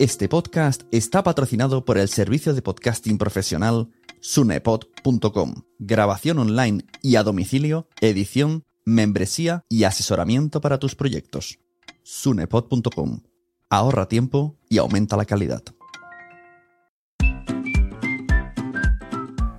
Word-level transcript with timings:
Este 0.00 0.30
podcast 0.30 0.84
está 0.92 1.22
patrocinado 1.22 1.84
por 1.84 1.98
el 1.98 2.08
servicio 2.08 2.54
de 2.54 2.62
podcasting 2.62 3.18
profesional 3.18 3.88
sunepod.com. 4.20 5.56
Grabación 5.78 6.38
online 6.38 6.86
y 7.02 7.16
a 7.16 7.22
domicilio, 7.22 7.86
edición, 8.00 8.64
membresía 8.86 9.66
y 9.68 9.84
asesoramiento 9.84 10.62
para 10.62 10.78
tus 10.78 10.94
proyectos. 10.94 11.58
sunepod.com. 12.02 13.20
Ahorra 13.68 14.08
tiempo 14.08 14.56
y 14.70 14.78
aumenta 14.78 15.18
la 15.18 15.26
calidad. 15.26 15.62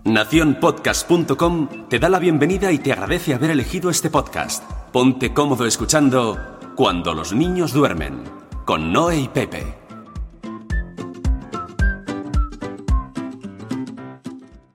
Naciónpodcast.com 0.06 1.88
te 1.88 2.00
da 2.00 2.10
la 2.10 2.18
bienvenida 2.18 2.72
y 2.72 2.80
te 2.80 2.94
agradece 2.94 3.36
haber 3.36 3.52
elegido 3.52 3.92
este 3.92 4.10
podcast. 4.10 4.64
Ponte 4.92 5.36
cómodo 5.36 5.68
escuchando 5.68 6.58
Cuando 6.76 7.14
los 7.14 7.32
niños 7.32 7.74
duermen, 7.74 8.24
con 8.72 8.94
Noé 8.94 9.18
y 9.18 9.28
Pepe. 9.28 9.66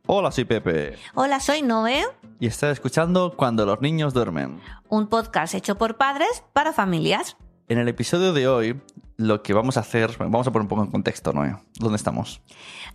Hola, 0.04 0.30
soy 0.30 0.44
Pepe. 0.44 0.98
Hola, 1.14 1.40
soy 1.40 1.62
Noé, 1.62 2.04
Y 2.38 2.46
estás 2.46 2.72
escuchando 2.72 3.32
Cuando 3.34 3.64
los 3.64 3.80
niños 3.80 4.12
duermen. 4.12 4.60
un 4.90 5.06
podcast 5.06 5.54
hecho 5.54 5.78
por 5.78 5.96
padres 5.96 6.44
para 6.52 6.74
familias. 6.74 7.38
En 7.68 7.78
el 7.78 7.88
episodio 7.88 8.34
de 8.34 8.46
hoy, 8.46 8.78
lo 9.16 9.42
que 9.42 9.54
vamos 9.54 9.78
a 9.78 9.80
hacer, 9.80 10.14
vamos 10.18 10.46
a 10.46 10.50
poner 10.52 10.64
un 10.64 10.68
poco 10.68 10.82
en 10.82 10.90
contexto, 10.90 11.32
Noé. 11.32 11.56
¿Dónde 11.78 11.96
estamos? 11.96 12.42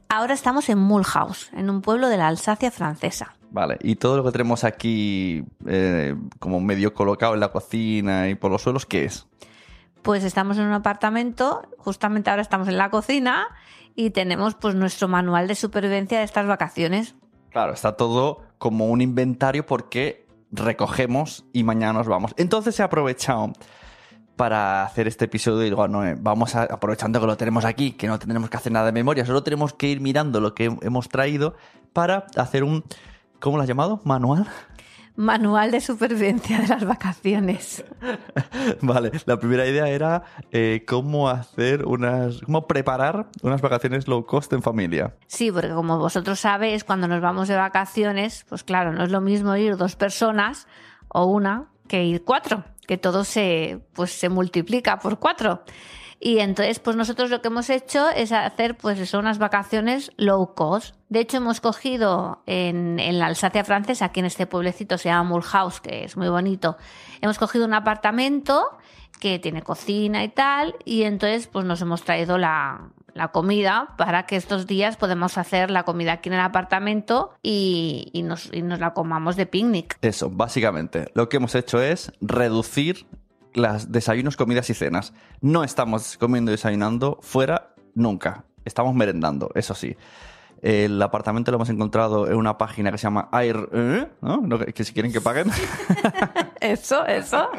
Ahora 0.08 0.36
estamos 0.36 0.70
en 0.70 0.78
Mulhouse, 0.78 1.50
en 1.54 1.72
un 1.72 1.82
pueblo 1.82 2.10
de 2.10 2.18
la 2.18 2.28
Alsacia 2.28 2.70
francesa. 2.70 3.34
Vale, 3.50 3.80
y 3.82 3.96
todo 3.96 4.18
lo 4.18 4.24
que 4.24 4.32
tenemos 4.34 4.64
aquí 4.64 5.46
eh, 5.66 6.16
como 6.38 6.62
medio 6.62 6.94
colocado 6.94 7.34
en 7.34 7.40
la 7.40 7.52
cocina 7.52 8.30
y 8.30 8.36
por 8.36 8.52
los 8.52 8.62
suelos, 8.62 8.86
¿qué 8.86 9.06
es? 9.06 9.26
Pues 10.02 10.24
estamos 10.24 10.58
en 10.58 10.66
un 10.66 10.74
apartamento, 10.74 11.62
justamente 11.78 12.30
ahora 12.30 12.42
estamos 12.42 12.68
en 12.68 12.78
la 12.78 12.90
cocina 12.90 13.48
y 13.96 14.12
tenemos 14.12 14.56
pues 14.56 14.76
nuestro 14.76 15.08
manual 15.08 15.48
de 15.48 15.56
supervivencia 15.56 16.20
de 16.20 16.26
estas 16.26 16.48
vacaciones. 16.48 17.16
Claro, 17.50 17.74
está 17.74 17.98
todo 17.98 18.42
como 18.58 18.88
un 18.88 19.02
inventario 19.02 19.66
porque 19.66 20.26
recogemos 20.52 21.46
y 21.54 21.64
mañana 21.64 21.94
nos 21.94 22.08
vamos. 22.08 22.34
Entonces 22.38 22.80
he 22.80 22.84
aprovechado 22.84 23.54
para 24.36 24.84
hacer 24.84 25.08
este 25.08 25.26
episodio 25.26 25.62
y 25.62 25.66
digo, 25.66 25.88
no, 25.88 26.06
eh, 26.06 26.16
vamos 26.20 26.56
a, 26.56 26.64
aprovechando 26.64 27.20
que 27.20 27.28
lo 27.28 27.38
tenemos 27.38 27.66
aquí, 27.66 27.92
que 27.92 28.08
no 28.08 28.18
tendremos 28.18 28.50
que 28.50 28.58
hacer 28.58 28.72
nada 28.72 28.88
de 28.88 28.92
memoria, 28.92 29.26
solo 29.26 29.44
tenemos 29.44 29.74
que 29.74 29.88
ir 29.88 30.02
mirando 30.02 30.40
lo 30.40 30.56
que 30.56 30.76
hemos 30.82 31.10
traído 31.10 31.56
para 31.94 32.26
hacer 32.36 32.64
un, 32.64 32.84
¿cómo 33.40 33.58
lo 33.58 33.64
has 33.64 33.70
llamado? 33.70 34.02
¿Manual? 34.04 34.48
Manual 35.16 35.72
de 35.72 35.82
supervivencia 35.82 36.60
de 36.60 36.68
las 36.68 36.86
vacaciones. 36.86 37.84
Vale, 38.82 39.12
la 39.26 39.38
primera 39.38 39.68
idea 39.68 39.90
era 39.90 40.24
eh, 40.52 40.84
cómo 40.88 41.30
hacer 41.30 41.86
unas, 41.86 42.42
cómo 42.42 42.68
preparar 42.68 43.28
unas 43.42 43.62
vacaciones 43.62 44.08
low 44.08 44.26
cost 44.26 44.54
en 44.54 44.62
familia. 44.62 45.16
Sí, 45.28 45.52
porque 45.52 45.70
como 45.70 45.98
vosotros 45.98 46.40
sabéis, 46.40 46.84
cuando 46.84 47.08
nos 47.08 47.22
vamos 47.22 47.48
de 47.48 47.56
vacaciones, 47.56 48.46
pues 48.48 48.64
claro, 48.64 48.94
no 48.94 49.04
es 49.04 49.12
lo 49.12 49.22
mismo 49.22 49.56
ir 49.56 49.78
dos 49.78 49.96
personas 49.96 50.68
o 51.10 51.26
una 51.26 51.68
que 51.88 52.06
ir 52.06 52.24
cuatro, 52.24 52.64
que 52.88 52.98
todo 52.98 53.24
se, 53.24 53.82
pues, 53.94 54.12
se 54.12 54.30
multiplica 54.30 55.00
por 55.00 55.20
cuatro. 55.20 55.64
Y 56.24 56.38
entonces, 56.38 56.80
pues 56.80 56.96
nosotros 56.96 57.32
lo 57.32 57.42
que 57.42 57.48
hemos 57.48 57.72
hecho 57.72 58.08
es 58.12 58.32
hacer, 58.32 58.78
pues 58.78 59.12
unas 59.16 59.40
vacaciones 59.40 60.12
low 60.18 60.54
cost. 60.54 60.96
De 61.10 61.20
hecho, 61.20 61.38
hemos 61.38 61.62
cogido 61.62 62.44
en, 62.46 63.00
en 63.00 63.18
la 63.18 63.26
Alsacia 63.26 63.64
francesa, 63.64 64.06
aquí 64.06 64.20
en 64.20 64.28
este 64.28 64.46
pueblecito 64.46 65.00
se 65.00 65.10
llama 65.10 65.30
Mulhouse, 65.32 65.82
que 65.82 66.04
es 66.04 66.16
muy 66.16 66.30
bonito, 66.30 66.78
hemos 67.22 67.40
cogido 67.40 67.66
un 67.66 67.74
apartamento 67.74 68.78
que 69.20 69.40
tiene 69.40 69.64
cocina 69.64 70.24
y 70.24 70.30
tal, 70.30 70.76
y 70.86 71.04
entonces 71.04 71.48
pues 71.48 71.66
nos 71.66 71.82
hemos 71.82 72.04
traído 72.04 72.38
la, 72.38 72.92
la 73.14 73.30
comida 73.30 73.96
para 73.98 74.26
que 74.26 74.36
estos 74.36 74.68
días 74.68 74.98
podamos 74.98 75.38
hacer 75.38 75.72
la 75.72 75.84
comida 75.84 76.14
aquí 76.14 76.30
en 76.30 76.34
el 76.36 76.42
apartamento 76.42 77.32
y, 77.42 78.10
y 78.14 78.22
nos, 78.24 78.54
y 78.54 78.62
nos 78.62 78.80
la 78.80 78.94
comamos 78.94 79.36
de 79.36 79.48
picnic. 79.48 79.98
Eso, 80.02 80.30
básicamente. 80.30 81.12
Lo 81.14 81.30
que 81.30 81.38
hemos 81.38 81.56
hecho 81.56 81.82
es 81.82 82.12
reducir 82.22 83.08
las 83.54 83.92
desayunos, 83.92 84.38
comidas 84.38 84.70
y 84.70 84.74
cenas. 84.74 85.14
No 85.42 85.64
estamos 85.64 86.18
comiendo 86.18 86.52
y 86.52 86.54
desayunando 86.54 87.20
fuera 87.22 87.74
nunca. 87.96 88.46
Estamos 88.66 88.94
merendando, 88.96 89.50
eso 89.56 89.74
sí. 89.76 89.96
El 90.62 91.02
apartamento 91.02 91.50
lo 91.52 91.56
hemos 91.58 91.70
encontrado 91.70 92.28
en 92.28 92.36
una 92.36 92.58
página 92.60 92.92
que 92.92 93.00
se 93.00 93.04
llama 93.04 93.30
Air, 93.34 93.68
¿eh? 93.74 94.08
¿no? 94.22 94.48
Que, 94.60 94.84
si 94.84 94.94
quieren 94.94 95.12
que 95.12 95.20
paguen. 95.20 95.50
Eso, 96.62 97.04
eso. 97.08 97.50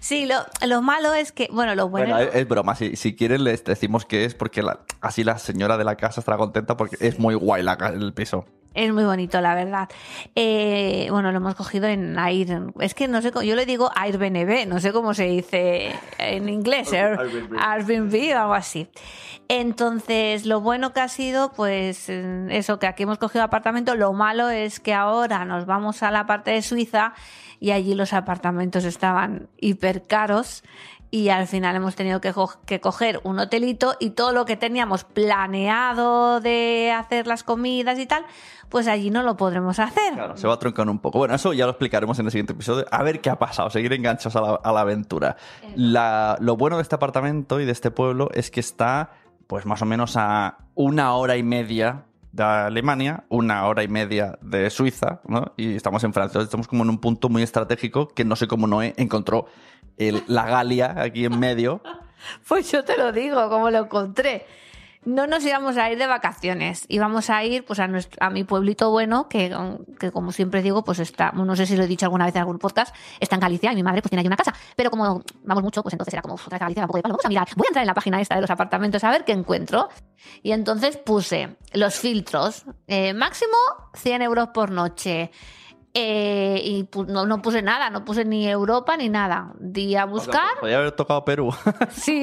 Sí, 0.00 0.24
lo, 0.26 0.36
lo 0.66 0.80
malo 0.80 1.12
es 1.12 1.30
que, 1.32 1.48
bueno, 1.52 1.74
lo 1.74 1.90
bueno... 1.90 2.14
Bueno, 2.14 2.30
es, 2.30 2.34
es 2.34 2.48
broma. 2.48 2.74
Si, 2.74 2.96
si 2.96 3.14
quieren 3.14 3.44
les 3.44 3.62
decimos 3.64 4.06
que 4.06 4.24
es 4.24 4.34
porque 4.34 4.62
la- 4.62 4.80
así 5.02 5.24
la 5.24 5.36
señora 5.38 5.76
de 5.76 5.84
la 5.84 5.96
casa 5.96 6.20
estará 6.20 6.38
contenta 6.38 6.76
porque 6.78 6.96
es 7.00 7.18
muy 7.18 7.34
guay 7.34 7.62
la 7.62 7.74
el 7.92 8.14
piso. 8.14 8.46
Es 8.74 8.92
muy 8.92 9.04
bonito, 9.04 9.40
la 9.40 9.54
verdad. 9.54 9.88
Eh, 10.34 11.06
bueno, 11.10 11.30
lo 11.30 11.36
hemos 11.38 11.54
cogido 11.54 11.86
en 11.86 12.18
Air. 12.18 12.60
Es 12.80 12.94
que 12.94 13.06
no 13.06 13.22
sé, 13.22 13.30
cómo- 13.30 13.44
yo 13.44 13.54
le 13.54 13.66
digo 13.66 13.88
Airbnb, 13.94 14.66
no 14.66 14.80
sé 14.80 14.92
cómo 14.92 15.14
se 15.14 15.24
dice 15.26 15.92
en 16.18 16.48
inglés, 16.48 16.92
Air- 16.92 17.16
Airbnb 17.56 18.34
o 18.36 18.38
algo 18.40 18.54
así. 18.54 18.88
Entonces, 19.48 20.46
lo 20.46 20.60
bueno 20.60 20.92
que 20.92 21.00
ha 21.00 21.08
sido, 21.08 21.52
pues 21.52 22.08
eso, 22.08 22.78
que 22.78 22.86
aquí 22.86 23.04
hemos 23.04 23.18
cogido 23.18 23.44
apartamento. 23.44 23.94
Lo 23.94 24.12
malo 24.12 24.48
es 24.48 24.80
que 24.80 24.92
ahora 24.94 25.44
nos 25.44 25.66
vamos 25.66 26.02
a 26.02 26.10
la 26.10 26.26
parte 26.26 26.50
de 26.50 26.62
Suiza 26.62 27.12
y 27.60 27.70
allí 27.70 27.94
los 27.94 28.12
apartamentos 28.12 28.84
estaban 28.84 29.48
hiper 29.60 30.06
caros. 30.06 30.64
Y 31.14 31.28
al 31.28 31.46
final 31.46 31.76
hemos 31.76 31.94
tenido 31.94 32.20
que, 32.20 32.32
co- 32.32 32.54
que 32.66 32.80
coger 32.80 33.20
un 33.22 33.38
hotelito 33.38 33.94
y 34.00 34.10
todo 34.10 34.32
lo 34.32 34.44
que 34.44 34.56
teníamos 34.56 35.04
planeado 35.04 36.40
de 36.40 36.90
hacer 36.92 37.28
las 37.28 37.44
comidas 37.44 38.00
y 38.00 38.06
tal, 38.06 38.24
pues 38.68 38.88
allí 38.88 39.10
no 39.10 39.22
lo 39.22 39.36
podremos 39.36 39.78
hacer. 39.78 40.14
Claro, 40.14 40.36
se 40.36 40.48
va 40.48 40.54
a 40.54 40.58
truncar 40.58 40.88
un 40.88 40.98
poco. 40.98 41.18
Bueno, 41.18 41.36
eso 41.36 41.52
ya 41.52 41.66
lo 41.66 41.70
explicaremos 41.70 42.18
en 42.18 42.26
el 42.26 42.32
siguiente 42.32 42.52
episodio. 42.52 42.84
A 42.90 43.04
ver 43.04 43.20
qué 43.20 43.30
ha 43.30 43.38
pasado, 43.38 43.70
seguir 43.70 43.92
enganchados 43.92 44.34
a 44.34 44.40
la, 44.40 44.54
a 44.62 44.72
la 44.72 44.80
aventura. 44.80 45.36
La- 45.76 46.36
lo 46.40 46.56
bueno 46.56 46.76
de 46.78 46.82
este 46.82 46.96
apartamento 46.96 47.60
y 47.60 47.64
de 47.64 47.70
este 47.72 47.92
pueblo 47.92 48.28
es 48.34 48.50
que 48.50 48.58
está, 48.58 49.10
pues 49.46 49.66
más 49.66 49.82
o 49.82 49.84
menos 49.86 50.16
a 50.16 50.58
una 50.74 51.14
hora 51.14 51.36
y 51.36 51.44
media 51.44 52.06
de 52.32 52.42
Alemania, 52.42 53.22
una 53.28 53.66
hora 53.68 53.84
y 53.84 53.88
media 53.88 54.36
de 54.42 54.68
Suiza, 54.68 55.20
¿no? 55.28 55.52
Y 55.56 55.76
estamos 55.76 56.02
en 56.02 56.12
Francia. 56.12 56.40
Estamos 56.40 56.66
como 56.66 56.82
en 56.82 56.90
un 56.90 56.98
punto 56.98 57.28
muy 57.28 57.44
estratégico 57.44 58.08
que 58.08 58.24
no 58.24 58.34
sé 58.34 58.48
cómo 58.48 58.66
Noé 58.66 58.92
encontró 58.96 59.46
la 59.98 60.46
Galia 60.46 60.94
aquí 60.96 61.24
en 61.24 61.38
medio. 61.38 61.82
Pues 62.48 62.72
yo 62.72 62.82
te 62.84 62.96
lo 62.96 63.12
digo, 63.12 63.50
como 63.50 63.70
lo 63.70 63.80
encontré. 63.80 64.46
No 65.04 65.26
nos 65.26 65.44
íbamos 65.44 65.76
a 65.76 65.90
ir 65.90 65.98
de 65.98 66.06
vacaciones, 66.06 66.86
íbamos 66.88 67.28
a 67.28 67.44
ir 67.44 67.62
pues 67.66 67.78
a, 67.78 67.86
nuestro, 67.86 68.16
a 68.24 68.30
mi 68.30 68.42
pueblito 68.42 68.90
bueno, 68.90 69.28
que, 69.28 69.54
que 70.00 70.10
como 70.10 70.32
siempre 70.32 70.62
digo, 70.62 70.82
pues 70.82 70.98
está, 70.98 71.32
no 71.32 71.54
sé 71.56 71.66
si 71.66 71.76
lo 71.76 71.84
he 71.84 71.86
dicho 71.86 72.06
alguna 72.06 72.24
vez 72.24 72.34
en 72.34 72.40
algún 72.40 72.58
podcast, 72.58 72.94
está 73.20 73.36
en 73.36 73.40
Galicia 73.40 73.70
y 73.70 73.74
mi 73.74 73.82
madre 73.82 74.00
pues 74.00 74.08
tiene 74.08 74.20
allí 74.20 74.28
una 74.28 74.36
casa. 74.38 74.54
Pero 74.76 74.90
como 74.90 75.22
vamos 75.42 75.62
mucho, 75.62 75.82
pues 75.82 75.92
entonces 75.92 76.14
era 76.14 76.22
como 76.22 76.36
otra 76.36 76.56
Galicia, 76.56 76.86
de 76.86 77.02
vamos 77.02 77.24
a 77.24 77.28
mirar, 77.28 77.46
voy 77.54 77.66
a 77.66 77.68
entrar 77.68 77.82
en 77.82 77.88
la 77.88 77.94
página 77.94 78.18
esta 78.18 78.36
de 78.36 78.40
los 78.40 78.50
apartamentos 78.50 79.04
a 79.04 79.10
ver 79.10 79.26
qué 79.26 79.32
encuentro. 79.32 79.90
Y 80.42 80.52
entonces 80.52 80.96
puse 80.96 81.56
los 81.74 81.96
filtros, 81.96 82.64
eh, 82.86 83.12
máximo 83.12 83.58
100 83.92 84.22
euros 84.22 84.48
por 84.48 84.70
noche. 84.70 85.30
Eh, 85.96 86.60
y 86.64 86.88
no, 87.06 87.24
no 87.24 87.40
puse 87.40 87.62
nada, 87.62 87.88
no 87.88 88.04
puse 88.04 88.24
ni 88.24 88.48
Europa 88.48 88.96
ni 88.96 89.08
nada. 89.08 89.52
Di 89.60 89.94
a 89.94 90.04
buscar. 90.06 90.58
Podría 90.58 90.78
haber 90.78 90.90
tocado 90.92 91.24
Perú. 91.24 91.54
Sí, 91.92 92.22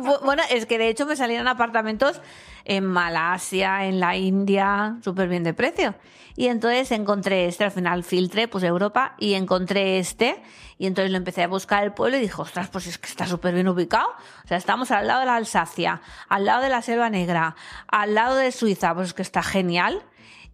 bu- 0.00 0.20
bueno, 0.24 0.42
es 0.50 0.66
que 0.66 0.76
de 0.76 0.88
hecho 0.88 1.06
me 1.06 1.14
salían 1.14 1.46
apartamentos 1.46 2.20
en 2.64 2.84
Malasia, 2.84 3.86
en 3.86 4.00
la 4.00 4.16
India, 4.16 4.96
súper 5.04 5.28
bien 5.28 5.44
de 5.44 5.54
precio. 5.54 5.94
Y 6.34 6.46
entonces 6.48 6.90
encontré 6.90 7.46
este, 7.46 7.62
al 7.64 7.70
final 7.70 8.02
filtré, 8.02 8.48
puse 8.48 8.66
Europa 8.66 9.14
y 9.20 9.34
encontré 9.34 9.98
este. 9.98 10.42
Y 10.78 10.86
entonces 10.86 11.12
lo 11.12 11.18
empecé 11.18 11.44
a 11.44 11.48
buscar 11.48 11.84
el 11.84 11.92
pueblo 11.92 12.16
y 12.16 12.20
dije, 12.20 12.34
ostras, 12.42 12.70
pues 12.70 12.88
es 12.88 12.98
que 12.98 13.06
está 13.08 13.26
súper 13.26 13.54
bien 13.54 13.68
ubicado. 13.68 14.08
O 14.44 14.48
sea, 14.48 14.56
estamos 14.56 14.90
al 14.90 15.06
lado 15.06 15.20
de 15.20 15.26
la 15.26 15.36
Alsacia, 15.36 16.00
al 16.28 16.44
lado 16.46 16.62
de 16.62 16.70
la 16.70 16.82
Selva 16.82 17.08
Negra, 17.08 17.54
al 17.86 18.14
lado 18.14 18.34
de 18.34 18.50
Suiza, 18.50 18.94
pues 18.94 19.08
es 19.08 19.14
que 19.14 19.22
está 19.22 19.42
genial. 19.44 20.02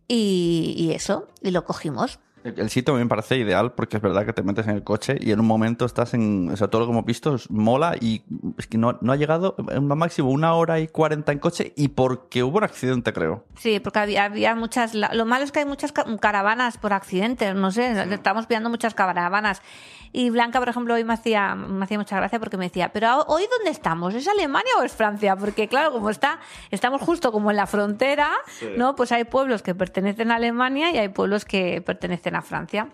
Y, 0.06 0.74
y 0.76 0.92
eso, 0.92 1.28
y 1.42 1.50
lo 1.50 1.64
cogimos. 1.64 2.18
El 2.56 2.70
sitio 2.70 2.94
me 2.94 3.04
parece 3.06 3.36
ideal 3.36 3.72
porque 3.72 3.96
es 3.96 4.02
verdad 4.02 4.24
que 4.26 4.32
te 4.32 4.42
metes 4.42 4.66
en 4.66 4.74
el 4.76 4.84
coche 4.84 5.16
y 5.20 5.32
en 5.32 5.40
un 5.40 5.46
momento 5.46 5.84
estás 5.84 6.14
en. 6.14 6.50
O 6.52 6.56
sea, 6.56 6.68
todo 6.68 6.80
lo 6.82 6.86
que 6.86 6.92
hemos 6.92 7.04
visto 7.04 7.34
es- 7.34 7.50
mola 7.50 7.94
y 8.00 8.22
es 8.58 8.66
que 8.66 8.78
no, 8.78 8.98
no 9.00 9.12
ha 9.12 9.16
llegado 9.16 9.56
en 9.70 9.86
máximo 9.86 10.30
una 10.30 10.54
hora 10.54 10.80
y 10.80 10.88
cuarenta 10.88 11.32
en 11.32 11.38
coche 11.38 11.72
y 11.76 11.88
porque 11.88 12.42
hubo 12.42 12.58
un 12.58 12.64
accidente, 12.64 13.12
creo. 13.12 13.44
Sí, 13.56 13.80
porque 13.80 13.98
había, 14.00 14.24
había 14.24 14.54
muchas. 14.54 14.94
Lo 14.94 15.24
malo 15.26 15.44
es 15.44 15.52
que 15.52 15.60
hay 15.60 15.64
muchas 15.66 15.92
ca- 15.92 16.04
caravanas 16.20 16.78
por 16.78 16.92
accidentes, 16.92 17.54
no 17.54 17.70
sé, 17.70 17.92
estamos 18.12 18.46
pillando 18.46 18.70
muchas 18.70 18.94
caravanas. 18.94 19.62
Y 20.10 20.30
Blanca, 20.30 20.58
por 20.58 20.70
ejemplo, 20.70 20.94
hoy 20.94 21.04
me 21.04 21.12
hacía, 21.12 21.54
me 21.54 21.84
hacía 21.84 21.98
mucha 21.98 22.16
gracia 22.16 22.38
porque 22.38 22.56
me 22.56 22.64
decía, 22.64 22.90
pero 22.94 23.24
hoy 23.26 23.42
dónde 23.58 23.70
estamos? 23.70 24.14
¿Es 24.14 24.26
Alemania 24.26 24.70
o 24.80 24.82
es 24.82 24.92
Francia? 24.92 25.36
Porque 25.36 25.68
claro, 25.68 25.92
como 25.92 26.08
está, 26.08 26.38
estamos 26.70 27.02
justo 27.02 27.30
como 27.30 27.50
en 27.50 27.58
la 27.58 27.66
frontera, 27.66 28.30
¿no? 28.78 28.94
Pues 28.96 29.12
hay 29.12 29.24
pueblos 29.24 29.62
que 29.62 29.74
pertenecen 29.74 30.30
a 30.30 30.36
Alemania 30.36 30.90
y 30.92 30.96
hay 30.96 31.08
pueblos 31.10 31.44
que 31.44 31.82
pertenecen 31.82 32.36
a 32.36 32.37
Francia. 32.42 32.88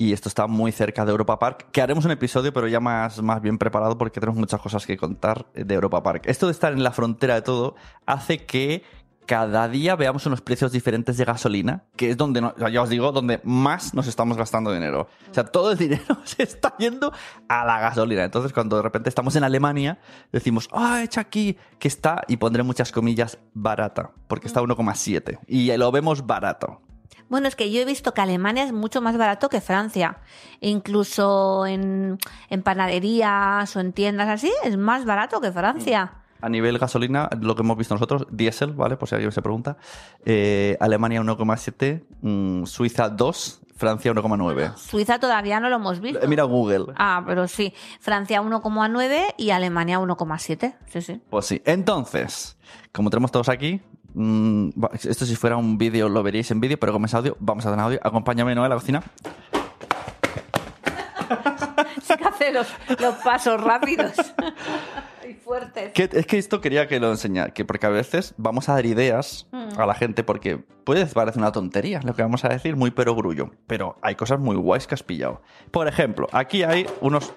y 0.00 0.12
esto 0.12 0.28
está 0.28 0.46
muy 0.46 0.70
cerca 0.70 1.04
de 1.04 1.10
Europa 1.10 1.38
Park, 1.40 1.70
que 1.72 1.82
haremos 1.82 2.04
un 2.04 2.12
episodio, 2.12 2.52
pero 2.52 2.68
ya 2.68 2.78
más, 2.78 3.20
más 3.20 3.42
bien 3.42 3.58
preparado 3.58 3.98
porque 3.98 4.20
tenemos 4.20 4.38
muchas 4.38 4.60
cosas 4.60 4.86
que 4.86 4.96
contar 4.96 5.46
de 5.52 5.74
Europa 5.74 6.02
Park. 6.04 6.22
Esto 6.26 6.46
de 6.46 6.52
estar 6.52 6.72
en 6.72 6.84
la 6.84 6.92
frontera 6.92 7.34
de 7.34 7.42
todo 7.42 7.74
hace 8.06 8.46
que 8.46 8.84
cada 9.28 9.68
día 9.68 9.94
veamos 9.94 10.24
unos 10.24 10.40
precios 10.40 10.72
diferentes 10.72 11.18
de 11.18 11.24
gasolina, 11.26 11.84
que 11.96 12.08
es 12.08 12.16
donde, 12.16 12.40
ya 12.72 12.82
os 12.82 12.88
digo, 12.88 13.12
donde 13.12 13.42
más 13.44 13.92
nos 13.92 14.06
estamos 14.06 14.38
gastando 14.38 14.72
dinero. 14.72 15.06
O 15.30 15.34
sea, 15.34 15.44
todo 15.44 15.70
el 15.70 15.76
dinero 15.76 16.16
se 16.24 16.44
está 16.44 16.74
yendo 16.78 17.12
a 17.46 17.66
la 17.66 17.78
gasolina. 17.78 18.24
Entonces, 18.24 18.54
cuando 18.54 18.76
de 18.76 18.82
repente 18.82 19.10
estamos 19.10 19.36
en 19.36 19.44
Alemania, 19.44 19.98
decimos, 20.32 20.66
ah, 20.72 21.02
echa 21.02 21.20
aquí, 21.20 21.58
que 21.78 21.88
está, 21.88 22.22
y 22.26 22.38
pondré 22.38 22.62
muchas 22.62 22.90
comillas, 22.90 23.36
barata, 23.52 24.12
porque 24.28 24.46
está 24.46 24.60
a 24.60 24.62
1,7. 24.62 25.40
Y 25.46 25.76
lo 25.76 25.92
vemos 25.92 26.26
barato. 26.26 26.80
Bueno, 27.28 27.48
es 27.48 27.56
que 27.56 27.70
yo 27.70 27.80
he 27.80 27.84
visto 27.84 28.14
que 28.14 28.20
Alemania 28.20 28.64
es 28.64 28.72
mucho 28.72 29.00
más 29.00 29.16
barato 29.16 29.48
que 29.48 29.60
Francia. 29.60 30.18
Incluso 30.60 31.66
en, 31.66 32.18
en 32.48 32.62
panaderías 32.62 33.74
o 33.76 33.80
en 33.80 33.92
tiendas 33.92 34.28
así, 34.28 34.50
es 34.64 34.76
más 34.76 35.04
barato 35.04 35.40
que 35.40 35.52
Francia. 35.52 36.12
A 36.40 36.48
nivel 36.48 36.78
gasolina, 36.78 37.28
lo 37.40 37.56
que 37.56 37.62
hemos 37.62 37.76
visto 37.76 37.94
nosotros, 37.94 38.26
diésel, 38.30 38.72
¿vale? 38.72 38.96
Por 38.96 39.08
si 39.08 39.16
alguien 39.16 39.32
se 39.32 39.42
pregunta. 39.42 39.76
Eh, 40.24 40.76
Alemania 40.80 41.20
1,7, 41.20 42.04
mm, 42.22 42.64
Suiza 42.64 43.08
2, 43.08 43.60
Francia 43.74 44.12
1,9. 44.12 44.76
Suiza 44.76 45.18
todavía 45.18 45.58
no 45.60 45.68
lo 45.68 45.76
hemos 45.76 46.00
visto. 46.00 46.22
Eh, 46.22 46.28
Mira 46.28 46.44
Google. 46.44 46.92
Ah, 46.96 47.22
pero 47.26 47.48
sí. 47.48 47.74
Francia 48.00 48.40
1,9 48.40 49.34
y 49.36 49.50
Alemania 49.50 49.98
1,7. 50.00 50.76
Sí, 50.86 51.02
sí. 51.02 51.20
Pues 51.28 51.46
sí. 51.46 51.60
Entonces, 51.64 52.56
como 52.92 53.10
tenemos 53.10 53.32
todos 53.32 53.48
aquí, 53.48 53.80
mm, 54.14 54.70
esto 55.04 55.26
si 55.26 55.36
fuera 55.36 55.56
un 55.56 55.78
vídeo 55.78 56.08
lo 56.08 56.22
veríais 56.22 56.50
en 56.50 56.60
vídeo, 56.60 56.78
pero 56.78 56.92
como 56.92 57.06
es 57.06 57.14
audio, 57.14 57.36
vamos 57.40 57.64
a 57.66 57.70
dar 57.70 57.80
audio. 57.80 57.98
Acompáñame, 58.02 58.54
Noel, 58.54 58.72
a 58.72 58.74
la 58.74 58.80
cocina. 58.80 59.02
Que 62.18 62.24
hace 62.24 62.52
los, 62.52 62.66
los 63.00 63.14
pasos 63.16 63.62
rápidos 63.62 64.12
y 65.28 65.34
fuertes. 65.34 65.92
Que- 65.92 66.08
es 66.10 66.26
que 66.26 66.38
esto 66.38 66.60
quería 66.60 66.88
que 66.88 66.98
lo 66.98 67.10
enseñara, 67.10 67.52
que 67.52 67.64
porque 67.64 67.86
a 67.86 67.90
veces 67.90 68.34
vamos 68.38 68.68
a 68.68 68.72
dar 68.74 68.86
ideas 68.86 69.46
a 69.76 69.84
la 69.86 69.94
gente 69.94 70.24
porque 70.24 70.56
puede 70.56 71.04
parecer 71.06 71.40
una 71.40 71.52
tontería 71.52 72.00
lo 72.02 72.14
que 72.14 72.22
vamos 72.22 72.44
a 72.44 72.48
decir, 72.48 72.76
muy 72.76 72.90
perogrullo, 72.90 73.50
pero 73.66 73.96
hay 74.02 74.14
cosas 74.14 74.40
muy 74.40 74.56
guays 74.56 74.86
que 74.86 74.94
has 74.94 75.02
pillado. 75.02 75.42
Por 75.70 75.86
ejemplo, 75.86 76.26
aquí 76.32 76.62
hay 76.62 76.86
unos 77.02 77.32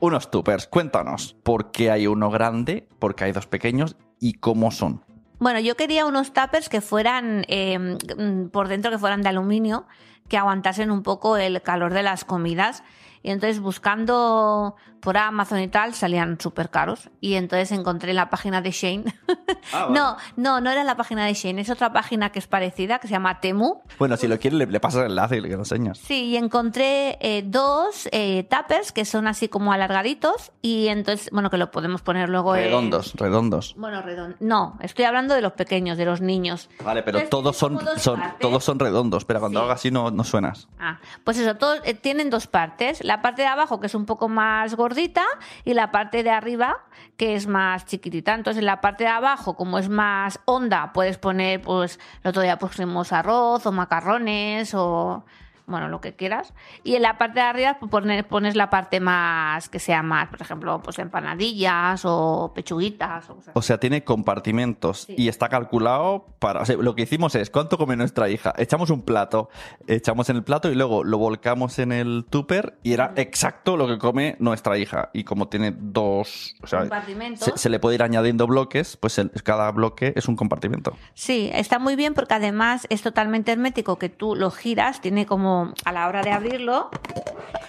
unos 0.00 0.30
tupers. 0.30 0.66
Cuéntanos, 0.66 1.34
¿por 1.42 1.72
qué 1.72 1.90
hay 1.90 2.06
uno 2.06 2.30
grande, 2.30 2.88
por 2.98 3.14
qué 3.16 3.24
hay 3.24 3.32
dos 3.32 3.46
pequeños 3.46 3.96
y 4.20 4.34
cómo 4.34 4.70
son? 4.70 5.04
Bueno, 5.42 5.58
yo 5.58 5.76
quería 5.76 6.06
unos 6.06 6.32
tuppers 6.32 6.68
que 6.68 6.80
fueran 6.80 7.44
eh, 7.48 7.76
mm, 7.76 8.50
por 8.50 8.68
dentro, 8.68 8.92
que 8.92 8.98
fueran 8.98 9.22
de 9.22 9.30
aluminio, 9.30 9.86
que 10.28 10.38
aguantasen 10.38 10.92
un 10.92 11.02
poco 11.02 11.36
el 11.36 11.60
calor 11.62 11.92
de 11.92 12.04
las 12.04 12.24
comidas. 12.24 12.84
Y 13.24 13.30
entonces 13.32 13.58
buscando 13.58 14.76
por 15.02 15.18
Amazon 15.18 15.60
y 15.60 15.68
tal, 15.68 15.92
salían 15.94 16.38
súper 16.40 16.70
caros. 16.70 17.10
Y 17.20 17.34
entonces 17.34 17.72
encontré 17.72 18.14
la 18.14 18.30
página 18.30 18.62
de 18.62 18.70
Shane. 18.70 19.04
Ah, 19.72 19.84
vale. 19.84 19.94
No, 19.94 20.16
no, 20.36 20.60
no 20.60 20.70
era 20.70 20.82
la 20.82 20.96
página 20.96 21.24
de 21.24 21.34
Shane, 21.34 21.60
es 21.60 21.70
otra 21.70 21.92
página 21.92 22.30
que 22.30 22.40
es 22.40 22.48
parecida, 22.48 22.98
que 22.98 23.06
se 23.06 23.12
llama 23.12 23.38
Temu. 23.40 23.80
Bueno, 23.98 24.16
si 24.16 24.26
lo 24.26 24.36
quieres 24.38 24.58
le, 24.58 24.66
le 24.66 24.80
pasas 24.80 25.02
el 25.04 25.10
enlace 25.12 25.36
y 25.36 25.40
le 25.40 25.48
lo 25.50 25.58
enseñas. 25.58 25.98
Sí, 25.98 26.24
y 26.24 26.36
encontré 26.36 27.16
eh, 27.20 27.44
dos 27.46 28.08
eh, 28.10 28.42
tuppers 28.50 28.90
que 28.90 29.04
son 29.04 29.28
así 29.28 29.48
como 29.48 29.72
alargaditos. 29.72 30.50
Y 30.62 30.88
entonces, 30.88 31.30
bueno, 31.32 31.48
que 31.48 31.58
lo 31.58 31.70
podemos 31.70 32.02
poner 32.02 32.28
luego 32.28 32.56
en- 32.56 32.64
Redondos, 32.64 33.14
redondos. 33.14 33.74
Bueno, 33.78 34.02
redondo. 34.02 34.36
No, 34.40 34.76
estoy 34.80 35.04
hablando 35.04 35.34
de 35.34 35.42
los 35.42 35.52
pequeños, 35.52 35.96
de 35.96 36.06
los 36.06 36.20
niños. 36.20 36.68
Vale, 36.84 37.02
pero 37.04 37.18
Entonces, 37.18 37.30
todos 37.30 37.56
son, 37.56 37.78
son, 37.98 38.20
partes. 38.20 38.40
todos 38.40 38.64
son 38.64 38.78
redondos. 38.80 39.24
Pero 39.24 39.38
cuando 39.40 39.60
Sí. 39.60 39.64
hagas 39.64 39.78
así 39.78 39.90
no, 39.92 40.10
no 40.10 40.24
suenas. 40.24 40.68
Ah, 40.80 40.98
pues 41.24 41.38
eso, 41.38 41.54
todos 41.54 41.80
eh, 41.84 41.94
tienen 41.94 42.30
dos 42.30 42.48
partes. 42.48 43.02
La 43.04 43.22
parte 43.22 43.42
de 43.42 43.48
abajo, 43.48 43.78
que 43.78 43.86
es 43.86 43.94
un 43.94 44.06
poco 44.06 44.28
más 44.28 44.74
gordita, 44.92 45.24
y 45.64 45.72
la 45.72 45.90
parte 45.90 46.22
de 46.22 46.30
arriba, 46.30 46.84
que 47.16 47.34
es 47.34 47.46
más 47.46 47.86
chiquitita. 47.86 48.34
Entonces, 48.34 48.60
en 48.60 48.66
la 48.66 48.80
parte 48.80 49.04
de 49.04 49.10
abajo, 49.10 49.56
como 49.56 49.78
es 49.78 49.88
más 49.88 50.38
honda, 50.44 50.92
puedes 50.92 51.16
poner, 51.16 51.62
pues, 51.62 51.98
el 52.22 52.28
otro 52.28 52.42
día 52.42 52.58
pusimos 52.58 53.12
arroz 53.12 53.64
o 53.64 53.72
macarrones 53.72 54.74
o, 54.74 55.24
bueno, 55.66 55.88
lo 55.88 56.00
que 56.00 56.14
quieras. 56.14 56.52
Y 56.84 56.96
en 56.96 57.02
la 57.02 57.18
parte 57.18 57.40
de 57.40 57.46
arriba, 57.46 57.76
pues, 57.78 57.90
poner- 57.90 58.26
pones 58.26 58.56
la 58.56 58.68
parte 58.70 59.00
más, 59.00 59.68
que 59.68 59.78
sea 59.78 60.02
más, 60.02 60.28
por 60.28 60.40
ejemplo, 60.42 60.80
pues 60.82 60.98
empanadillas 60.98 62.02
o 62.04 62.52
pechuguitas 62.54 63.28
o 63.30 63.36
cosas 63.36 63.52
O 63.56 63.62
sea, 63.62 63.78
tiene 63.78 64.04
compartimentos 64.04 65.02
Sí. 65.02 65.14
y 65.16 65.28
está 65.28 65.48
calculado 65.48 66.26
para... 66.38 66.60
O 66.62 66.64
sea, 66.66 66.76
lo 66.76 66.94
que 66.94 67.02
hicimos 67.02 67.34
es, 67.34 67.50
¿cuánto 67.50 67.78
come 67.78 67.96
nuestra 67.96 68.28
hija? 68.28 68.52
Echamos 68.58 68.90
un 68.90 69.02
plato, 69.02 69.48
echamos 69.86 70.28
en 70.30 70.36
el 70.36 70.44
plato 70.44 70.70
y 70.70 70.74
luego 70.74 71.04
lo 71.04 71.18
volcamos 71.18 71.78
en 71.78 71.92
el 71.92 72.24
tupper 72.28 72.78
y 72.82 72.92
era 72.92 73.12
exacto 73.16 73.76
lo 73.76 73.86
que 73.86 73.98
come 73.98 74.36
nuestra 74.38 74.78
hija. 74.78 75.10
Y 75.12 75.24
como 75.24 75.48
tiene 75.48 75.72
dos... 75.76 76.54
O 76.62 76.66
sea, 76.66 76.80
Compartimentos. 76.80 77.44
se, 77.44 77.56
se 77.58 77.68
le 77.70 77.78
puede 77.78 77.94
ir 77.96 78.02
añadiendo 78.02 78.46
bloques, 78.46 78.96
pues 78.96 79.18
el- 79.18 79.30
cada 79.44 79.70
bloque 79.70 80.12
es 80.16 80.28
un 80.28 80.36
compartimento. 80.36 80.96
Sí, 81.14 81.50
está 81.52 81.78
muy 81.78 81.96
bien 81.96 82.14
porque 82.14 82.34
además 82.34 82.86
es 82.90 83.02
totalmente 83.02 83.52
hermético, 83.52 83.98
que 83.98 84.08
tú 84.08 84.34
lo 84.34 84.50
giras, 84.50 85.00
tiene 85.00 85.26
como 85.26 85.51
a 85.84 85.92
la 85.92 86.06
hora 86.08 86.22
de 86.22 86.30
abrirlo, 86.32 86.90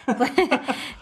pues, 0.17 0.31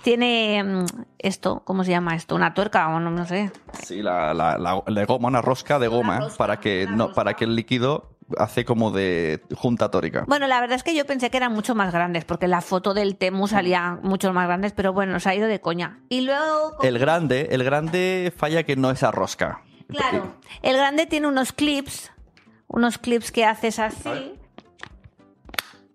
tiene 0.04 0.63
mm, 0.63 0.86
esto, 1.19 1.62
¿cómo 1.66 1.83
se 1.83 1.92
llama 1.92 2.16
esto? 2.16 2.36
Una 2.36 2.54
tuerca 2.54 2.88
o 2.89 3.00
no, 3.00 3.12
no 3.12 3.25
sé. 3.25 3.51
Sí, 3.83 4.01
la, 4.01 4.33
la, 4.33 4.57
la- 4.57 4.83
la 4.86 5.06
goma, 5.06 5.28
una 5.28 5.42
rosca 5.42 5.80
de 5.80 5.88
goma, 5.88 6.19
rosca, 6.19 6.38
para, 6.38 6.60
que, 6.60 6.88
no, 6.89 7.06
rosca. 7.07 7.16
para 7.16 7.33
que 7.36 7.45
el 7.45 7.56
líquido 7.56 8.10
hace 8.38 8.63
como 8.63 8.92
de 8.92 9.42
junta 9.56 9.92
tórica. 9.92 10.24
Bueno, 10.28 10.48
la 10.48 10.62
verdad 10.62 10.78
es 10.78 10.83
que 10.83 10.95
yo 10.95 11.06
pensé 11.06 11.30
que 11.30 11.38
eran 11.38 11.51
mucho 11.54 11.75
más 11.75 11.92
grandes, 11.92 12.24
porque 12.24 12.48
la 12.48 12.62
foto 12.62 12.94
del 12.94 13.18
Temu 13.18 13.48
salían 13.48 14.00
muchos 14.04 14.33
más 14.33 14.48
grandes, 14.48 14.72
pero 14.72 14.94
bueno, 14.94 15.12
nos 15.13 15.28
ha 15.28 15.36
ido 15.36 15.48
de 15.48 15.60
coña. 15.60 16.00
Y 16.07 16.22
luego... 16.22 16.78
El 16.81 16.98
grande, 16.98 17.50
el 17.51 17.63
grande 17.63 18.31
falla 18.36 18.63
que 18.63 18.75
no 18.78 18.89
es 18.89 19.04
a 19.04 19.12
rosca. 19.12 19.62
Claro, 19.89 20.36
el 20.62 20.78
grande 20.78 21.06
tiene 21.07 21.28
unos 21.28 21.51
clips, 21.51 22.10
unos 22.68 22.98
clips 22.98 23.33
que 23.33 23.44
haces 23.44 23.78
así. 23.80 24.39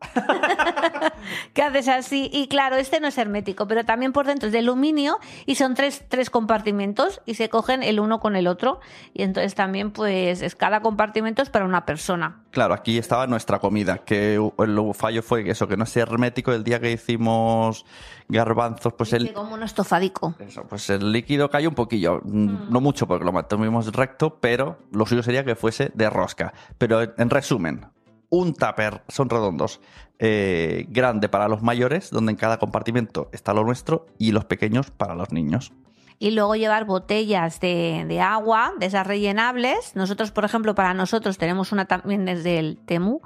que 1.53 1.63
haces 1.63 1.89
así 1.89 2.31
y 2.33 2.49
claro, 2.49 2.77
este 2.77 3.01
no 3.01 3.09
es 3.09 3.19
hermético, 3.19 3.67
pero 3.67 3.85
también 3.85 4.13
por 4.13 4.27
dentro 4.27 4.49
es 4.49 4.53
de 4.53 4.61
aluminio 4.61 5.19
y 5.47 5.57
son 5.57 5.75
tres, 5.75 6.05
tres 6.09 6.31
compartimentos 6.31 7.21
y 7.27 7.35
se 7.35 7.49
cogen 7.49 7.83
el 7.83 8.01
uno 8.01 8.21
con 8.21 8.37
el 8.37 8.47
otro 8.47 8.81
y 9.15 9.23
entonces 9.23 9.55
también 9.55 9.91
pues 9.91 10.43
es 10.43 10.55
cada 10.55 10.81
compartimento 10.81 11.43
es 11.43 11.51
para 11.51 11.65
una 11.65 11.85
persona. 11.87 12.43
Claro, 12.51 12.75
aquí 12.75 12.99
estaba 12.99 13.27
nuestra 13.27 13.59
comida, 13.59 13.99
que 13.99 14.35
el 14.35 14.95
fallo 14.95 15.23
fue 15.23 15.45
que 15.45 15.51
eso, 15.51 15.69
que 15.69 15.77
no 15.77 15.85
es 15.85 15.97
hermético 15.97 16.53
el 16.53 16.65
día 16.65 16.81
que 16.81 16.93
hicimos 16.93 17.85
garbanzos, 18.29 18.95
pues 18.95 19.13
el, 19.13 19.33
como 19.33 19.55
un 19.55 19.63
estofadico. 19.63 20.35
eso, 20.39 20.65
pues 20.69 20.89
el 20.91 21.13
líquido 21.13 21.51
cayó 21.51 21.69
un 21.69 21.75
poquillo, 21.75 22.21
mm, 22.25 22.71
no 22.71 22.81
mucho 22.81 23.07
porque 23.07 23.25
lo 23.25 23.33
mantuvimos 23.33 23.93
recto, 23.93 24.39
pero 24.41 24.79
lo 24.91 25.07
suyo 25.07 25.23
sería 25.23 25.45
que 25.45 25.55
fuese 25.55 25.91
de 25.95 26.11
rosca. 26.11 26.53
Pero 26.79 27.03
en 27.03 27.31
resumen, 27.31 27.87
un 28.31 28.55
tupper, 28.55 29.03
son 29.09 29.29
redondos, 29.31 29.81
eh, 30.19 30.87
grande 30.89 31.29
para 31.29 31.49
los 31.49 31.63
mayores, 31.63 32.11
donde 32.11 32.33
en 32.33 32.37
cada 32.37 32.59
compartimento 32.59 33.29
está 33.33 33.53
lo 33.53 33.65
nuestro, 33.65 34.07
y 34.19 34.33
los 34.33 34.45
pequeños 34.45 34.91
para 34.91 35.15
los 35.15 35.33
niños. 35.33 35.73
y 36.19 36.31
luego 36.31 36.57
llevar 36.57 36.87
botellas 36.87 37.61
de, 37.61 38.07
de 38.09 38.21
agua, 38.23 38.73
de 38.79 38.87
esas 38.87 39.07
rellenables. 39.07 39.95
Nosotros, 39.95 40.31
por 40.31 40.47
ejemplo, 40.47 40.75
para 40.75 40.95
nosotros 40.95 41.37
tenemos 41.37 41.73
una 41.73 41.85
también 41.85 42.25
desde 42.25 42.59
el 42.59 42.79
Temu, 42.79 43.21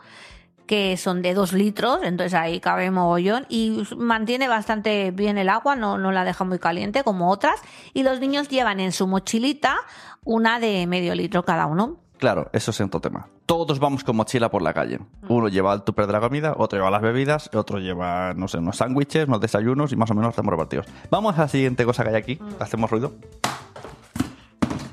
que 0.66 0.96
son 0.96 1.22
de 1.22 1.34
dos 1.34 1.52
litros, 1.52 2.00
entonces 2.02 2.34
ahí 2.34 2.60
cabe 2.60 2.90
mogollón 2.92 3.44
y 3.48 3.82
mantiene 3.96 4.46
bastante 4.46 5.10
bien 5.10 5.36
el 5.38 5.48
agua, 5.48 5.74
no, 5.76 5.98
no 5.98 6.12
la 6.12 6.24
deja 6.24 6.44
muy 6.44 6.58
caliente 6.58 7.02
como 7.02 7.30
otras. 7.30 7.60
Y 7.92 8.02
los 8.02 8.20
niños 8.20 8.48
llevan 8.48 8.78
en 8.80 8.92
su 8.92 9.06
mochilita 9.06 9.76
una 10.24 10.60
de 10.60 10.86
medio 10.86 11.14
litro 11.14 11.44
cada 11.44 11.66
uno. 11.66 11.98
Claro, 12.18 12.50
eso 12.52 12.70
es 12.70 12.80
otro 12.80 13.00
tema. 13.00 13.28
Todos 13.50 13.80
vamos 13.80 14.04
con 14.04 14.14
mochila 14.14 14.48
por 14.48 14.62
la 14.62 14.72
calle. 14.72 15.00
Uno 15.28 15.48
lleva 15.48 15.74
el 15.74 15.82
tupper 15.82 16.06
de 16.06 16.12
la 16.12 16.20
comida, 16.20 16.54
otro 16.56 16.78
lleva 16.78 16.88
las 16.88 17.02
bebidas, 17.02 17.50
otro 17.52 17.80
lleva, 17.80 18.32
no 18.34 18.46
sé, 18.46 18.58
unos 18.58 18.76
sándwiches, 18.76 19.26
unos 19.26 19.40
desayunos 19.40 19.90
y 19.90 19.96
más 19.96 20.08
o 20.12 20.14
menos 20.14 20.30
estamos 20.30 20.52
repartidos. 20.52 20.86
Vamos 21.10 21.36
a 21.36 21.40
la 21.42 21.48
siguiente 21.48 21.84
cosa 21.84 22.04
que 22.04 22.10
hay 22.10 22.14
aquí. 22.14 22.38
Hacemos 22.60 22.88
ruido. 22.88 23.12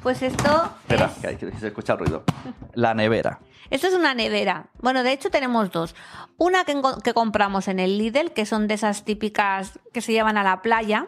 Pues 0.02 0.24
esto 0.24 0.72
Espera, 0.82 1.06
es... 1.06 1.12
que, 1.22 1.28
hay- 1.28 1.36
que 1.36 1.52
se 1.60 1.68
escucha 1.68 1.94
el 1.94 2.00
ruido. 2.00 2.24
La 2.74 2.96
nevera. 2.96 3.40
Esto 3.70 3.88
es 3.88 3.94
una 3.94 4.16
nevera. 4.16 4.72
Bueno, 4.82 5.04
de 5.04 5.12
hecho 5.12 5.30
tenemos 5.30 5.70
dos. 5.72 5.94
Una 6.38 6.64
que, 6.64 6.82
que 7.04 7.14
compramos 7.14 7.68
en 7.68 7.78
el 7.80 8.00
Lidl, 8.00 8.32
que 8.34 8.48
son 8.48 8.68
de 8.68 8.74
esas 8.74 9.06
típicas 9.06 9.78
que 9.94 10.02
se 10.02 10.14
llevan 10.14 10.36
a 10.36 10.42
la 10.44 10.64
playa, 10.64 11.06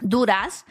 duras. 0.00 0.64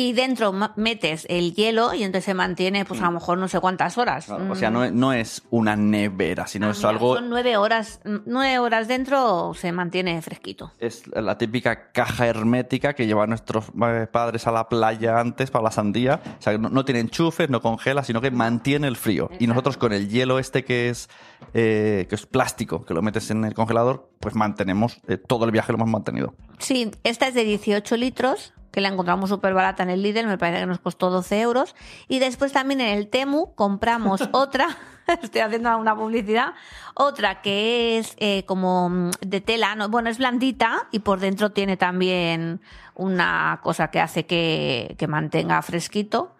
Y 0.00 0.12
dentro 0.12 0.52
metes 0.76 1.26
el 1.28 1.54
hielo 1.54 1.92
y 1.92 2.04
entonces 2.04 2.26
se 2.26 2.34
mantiene, 2.34 2.84
pues 2.84 3.00
a 3.00 3.06
lo 3.06 3.10
mejor 3.10 3.36
no 3.38 3.48
sé 3.48 3.58
cuántas 3.58 3.98
horas. 3.98 4.26
Claro, 4.26 4.52
O 4.52 4.54
sea, 4.54 4.70
Mm. 4.70 4.72
no, 4.74 4.84
es- 4.84 4.92
no 4.92 5.12
es 5.12 5.42
una 5.50 5.74
nevera, 5.74 6.46
sino 6.46 6.68
Ah, 6.68 6.70
es 6.70 6.76
mira, 6.78 6.90
algo... 6.90 7.16
Son 7.16 7.28
nueve 7.28 7.56
horas, 7.56 8.00
nueve 8.04 8.60
horas 8.60 8.86
dentro 8.86 9.54
se 9.54 9.72
mantiene 9.72 10.22
fresquito. 10.22 10.70
Es 10.78 11.02
la 11.08 11.36
típica 11.36 11.90
caja 11.90 12.28
hermética 12.28 12.94
que 12.94 13.06
llevan 13.08 13.30
nuestros 13.30 13.72
eh, 13.88 14.06
padres 14.12 14.46
a 14.46 14.52
la 14.52 14.68
playa 14.68 15.18
antes 15.18 15.50
para 15.50 15.64
la 15.64 15.70
sandía. 15.72 16.20
O 16.38 16.42
sea, 16.42 16.56
no, 16.58 16.68
no 16.68 16.84
tiene 16.84 17.00
enchufes, 17.00 17.50
no 17.50 17.60
congela, 17.60 18.04
sino 18.04 18.20
que 18.20 18.30
mantiene 18.30 18.86
el 18.86 18.96
frío. 18.96 19.30
Y 19.40 19.48
nosotros 19.48 19.76
con 19.78 19.92
el 19.92 20.08
hielo 20.08 20.38
este 20.38 20.64
que 20.64 20.90
es, 20.90 21.08
eh, 21.54 22.06
que 22.08 22.14
es 22.14 22.24
plástico, 22.24 22.84
que 22.84 22.94
lo 22.94 23.02
metes 23.02 23.30
en 23.32 23.44
el 23.44 23.54
congelador, 23.54 24.10
pues 24.20 24.36
mantenemos, 24.36 25.00
eh, 25.08 25.16
todo 25.16 25.44
el 25.44 25.50
viaje 25.50 25.72
lo 25.72 25.78
hemos 25.78 25.88
mantenido. 25.90 26.34
Sí, 26.58 26.92
esta 27.02 27.26
es 27.26 27.34
de 27.34 27.42
18 27.42 27.96
litros, 27.96 28.54
que 28.70 28.82
la 28.82 28.88
encontramos 28.90 29.30
súper 29.30 29.54
barata 29.54 29.82
en 29.88 29.94
el 29.94 30.02
Lidl, 30.02 30.26
me 30.26 30.38
parece 30.38 30.60
que 30.60 30.66
nos 30.66 30.78
costó 30.78 31.10
12 31.10 31.40
euros. 31.40 31.74
Y 32.08 32.18
después 32.18 32.52
también 32.52 32.80
en 32.80 32.98
el 32.98 33.08
Temu 33.08 33.54
compramos 33.54 34.28
otra, 34.32 34.76
estoy 35.22 35.40
haciendo 35.40 35.76
una 35.76 35.96
publicidad, 35.96 36.54
otra 36.94 37.40
que 37.40 37.98
es 37.98 38.14
eh, 38.18 38.44
como 38.44 38.88
mm, 38.88 39.10
de 39.20 39.40
tela, 39.40 39.74
no, 39.74 39.88
bueno, 39.88 40.10
es 40.10 40.18
blandita 40.18 40.88
y 40.92 41.00
por 41.00 41.20
dentro 41.20 41.50
tiene 41.50 41.76
también 41.76 42.60
una 42.94 43.60
cosa 43.62 43.90
que 43.90 44.00
hace 44.00 44.26
que, 44.26 44.94
que 44.98 45.06
mantenga 45.06 45.60
fresquito. 45.62 46.34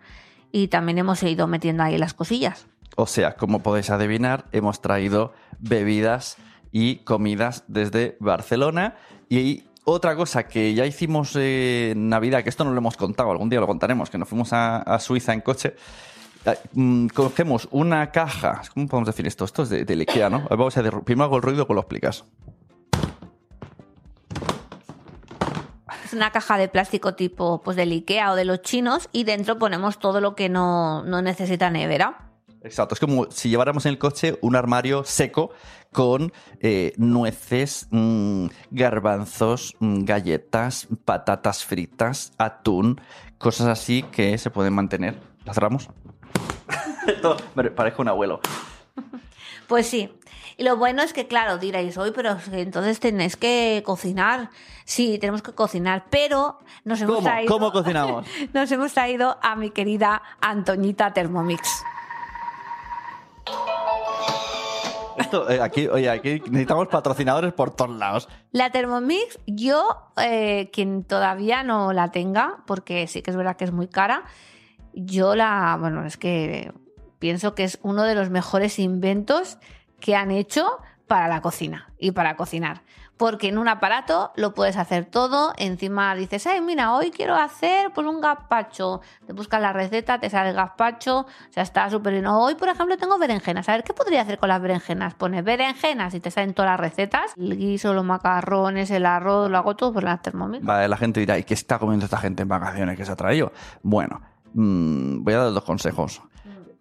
Y 0.51 0.69
también 0.69 0.97
hemos 0.97 1.23
ido 1.23 1.47
metiendo 1.47 1.83
ahí 1.83 1.99
las 1.99 2.15
cosillas. 2.15 2.67
O 2.97 3.07
sea, 3.07 3.37
como 3.37 3.63
podéis 3.63 3.91
adivinar, 3.91 4.47
hemos 4.53 4.81
traído 4.81 5.35
bebidas 5.59 6.39
y 6.73 6.97
comidas 6.97 7.65
desde 7.69 8.17
Barcelona. 8.19 8.97
Y 9.29 9.65
otra 9.91 10.15
cosa 10.17 10.47
que 10.47 10.75
ya 10.75 10.87
hicimos 10.87 11.35
eh, 11.37 11.91
en 11.93 12.09
Navidad, 12.09 12.43
que 12.43 12.51
esto 12.51 12.65
no 12.65 12.73
lo 12.73 12.79
hemos 12.79 12.97
contado, 12.97 13.31
algún 13.31 13.49
día 13.49 13.61
lo 13.61 13.67
contaremos, 13.67 14.11
que 14.11 14.19
nos 14.19 14.29
fuimos 14.29 14.51
a, 14.53 14.99
Suiza 15.01 15.33
en 15.33 15.41
coche. 15.41 15.75
eh, 16.45 16.59
mm, 16.73 17.09
Cogemos 17.09 17.69
una 17.71 18.11
caja, 18.11 18.63
¿cómo 18.75 18.87
podemos 18.87 19.07
decir 19.07 19.27
esto? 19.27 19.45
Esto 19.45 19.63
es 19.63 19.71
de, 19.71 19.85
del 19.85 20.01
Ikea, 20.01 20.31
¿no? 20.31 20.47
Vamos 20.51 20.77
a 20.77 20.83
primero 20.83 21.25
hago 21.25 21.37
el 21.37 21.43
ruido 21.43 21.67
que 21.67 21.75
lo 21.75 21.81
explicas. 21.81 22.25
Es 26.05 26.13
una 26.15 26.31
caja 26.31 26.57
de 26.57 26.69
plástico 26.69 27.15
tipo 27.15 27.61
pues 27.63 27.77
del 27.77 27.93
Ikea 27.93 28.33
o 28.33 28.35
de 28.35 28.45
los 28.45 28.63
chinos 28.63 29.09
y 29.13 29.25
dentro 29.25 29.59
ponemos 29.59 29.99
todo 29.99 30.21
lo 30.21 30.35
que 30.35 30.49
no, 30.49 31.03
no 31.05 31.23
necesita 31.23 31.71
nevera. 31.71 32.28
Exacto, 32.69 32.95
es 32.95 33.01
como 33.01 33.31
si 33.31 33.49
lleváramos 33.49 33.87
en 33.87 33.91
el 33.91 33.99
coche 33.99 34.39
un 34.43 34.55
armario 34.55 35.03
seco 35.03 35.51
con 35.91 36.33
eh, 36.61 36.93
nueces, 36.99 37.89
mm, 37.91 38.47
garbanzos, 38.71 39.75
mm, 39.81 40.05
galletas, 40.05 40.87
patatas 41.07 41.65
fritas, 41.65 42.33
atún, 42.37 43.01
cosas 43.39 43.69
así 43.69 44.03
que 44.03 44.37
se 44.37 44.51
pueden 44.51 44.75
mantener. 44.75 45.19
¿La 45.47 45.55
cerramos? 45.55 45.89
Parezco 47.75 48.03
un 48.03 48.09
abuelo. 48.09 48.41
Pues 49.67 49.87
sí. 49.87 50.13
Y 50.59 50.65
lo 50.65 50.77
bueno 50.77 51.03
es 51.03 51.13
que, 51.13 51.27
claro, 51.27 51.57
diréis, 51.57 51.97
hoy, 51.97 52.11
pero 52.13 52.37
entonces 52.53 53.01
tenéis 53.01 53.37
que 53.37 53.83
cocinar. 53.87 54.51
Sí, 54.85 55.19
tenemos 55.19 55.41
que 55.41 55.53
cocinar, 55.53 56.07
pero 56.11 56.59
nos 56.85 57.01
hemos 57.01 57.17
¿Cómo? 57.17 57.29
traído. 57.29 57.53
¿Cómo 57.53 57.73
cocinamos? 57.73 58.27
Nos 58.53 58.71
hemos 58.73 58.93
traído 58.93 59.39
a 59.41 59.55
mi 59.55 59.71
querida 59.71 60.21
Antoñita 60.41 61.13
Thermomix. 61.13 61.85
Eh, 65.49 65.61
aquí, 65.61 65.87
oye, 65.89 66.09
aquí 66.09 66.41
necesitamos 66.47 66.89
patrocinadores 66.89 67.53
por 67.53 67.75
todos 67.75 67.97
lados. 67.97 68.29
La 68.53 68.71
Thermomix, 68.71 69.39
yo, 69.47 70.13
eh, 70.21 70.71
quien 70.73 71.05
todavía 71.05 71.63
no 71.63 71.93
la 71.93 72.11
tenga, 72.11 72.63
porque 72.67 73.07
sí 73.07 73.23
que 73.23 73.31
es 73.31 73.37
verdad 73.37 73.57
que 73.57 73.65
es 73.65 73.73
muy 73.73 73.89
cara, 73.89 74.25
yo 74.93 75.35
la, 75.35 75.77
bueno, 75.79 76.05
es 76.05 76.17
que 76.17 76.73
pienso 77.19 77.55
que 77.55 77.65
es 77.65 77.79
uno 77.83 78.05
de 78.05 78.15
los 78.15 78.31
mejores 78.31 78.79
inventos 78.79 79.59
que 80.01 80.15
han 80.15 80.31
hecho 80.31 80.79
para 81.09 81.27
la 81.27 81.41
cocina 81.41 81.89
y 81.99 82.13
para 82.13 82.37
cocinar. 82.37 82.83
Porque 83.17 83.49
en 83.49 83.59
un 83.59 83.67
aparato 83.67 84.31
lo 84.37 84.55
puedes 84.55 84.77
hacer 84.77 85.05
todo, 85.07 85.53
encima 85.57 86.15
dices, 86.15 86.47
ay, 86.47 86.61
mira, 86.61 86.95
hoy 86.95 87.11
quiero 87.11 87.35
hacer 87.35 87.91
pues 87.93 88.07
un 88.07 88.21
gazpacho. 88.21 89.01
Te 89.27 89.33
buscas 89.33 89.61
la 89.61 89.73
receta, 89.73 90.21
te 90.21 90.31
sale 90.31 90.51
el 90.51 90.55
gazpacho, 90.55 91.21
o 91.23 91.27
sea, 91.53 91.65
está 91.65 91.91
súper 91.91 92.13
bien. 92.13 92.27
Hoy, 92.27 92.55
por 92.55 92.69
ejemplo, 92.69 92.97
tengo 92.97 93.19
berenjenas. 93.19 93.69
A 93.69 93.73
ver, 93.73 93.83
¿qué 93.83 93.93
podría 93.93 94.23
hacer 94.23 94.39
con 94.39 94.49
las 94.49 94.63
berenjenas? 94.63 95.15
Pones 95.15 95.43
berenjenas 95.43 96.15
y 96.15 96.21
te 96.21 96.31
salen 96.31 96.55
todas 96.55 96.71
las 96.71 96.81
recetas. 96.81 97.33
El 97.37 97.57
guiso, 97.57 97.93
los 97.93 98.05
macarrones, 98.05 98.89
el 98.93 99.05
arroz, 99.05 99.51
lo 99.51 99.59
hago 99.59 99.75
todo 99.75 99.93
por 99.93 100.05
la 100.05 100.19
Thermomix. 100.19 100.65
Vale, 100.65 100.87
la 100.87 100.97
gente 100.97 101.19
dirá, 101.19 101.37
¿y 101.39 101.43
qué 101.43 101.55
está 101.55 101.81
comiendo 101.81 102.05
esta 102.05 102.19
gente 102.19 102.43
en 102.43 102.49
vacaciones 102.49 102.97
que 102.97 103.05
se 103.05 103.11
ha 103.11 103.17
traído? 103.17 103.51
Bueno, 103.83 104.21
mm, 104.55 105.25
voy 105.25 105.35
a 105.35 105.39
dar 105.39 105.53
dos 105.53 105.65
consejos. 105.65 106.23